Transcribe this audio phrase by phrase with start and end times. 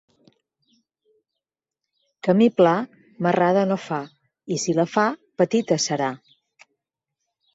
[2.27, 2.71] Camí pla,
[3.27, 4.01] marrada no fa,
[4.55, 5.05] i si la fa,
[5.43, 6.11] petita serà.